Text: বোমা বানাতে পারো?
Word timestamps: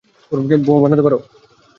বোমা 0.65 0.81
বানাতে 0.83 1.03
পারো? 1.05 1.17